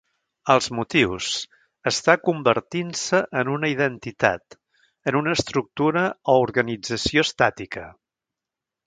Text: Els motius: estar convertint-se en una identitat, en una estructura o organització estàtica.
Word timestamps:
Els 0.51 0.67
motius: 0.75 1.25
estar 1.91 2.15
convertint-se 2.29 3.19
en 3.41 3.51
una 3.57 3.69
identitat, 3.73 4.57
en 5.13 5.19
una 5.23 5.35
estructura 5.41 6.07
o 6.35 6.39
organització 6.47 7.25
estàtica. 7.31 7.85